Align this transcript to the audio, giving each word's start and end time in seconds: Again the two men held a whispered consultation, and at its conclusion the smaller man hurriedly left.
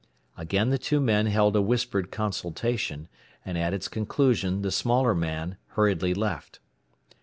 Again 0.35 0.71
the 0.71 0.79
two 0.79 0.99
men 0.99 1.27
held 1.27 1.55
a 1.55 1.61
whispered 1.61 2.09
consultation, 2.11 3.07
and 3.45 3.55
at 3.55 3.71
its 3.71 3.87
conclusion 3.87 4.63
the 4.63 4.71
smaller 4.71 5.13
man 5.13 5.57
hurriedly 5.77 6.15
left. 6.15 6.59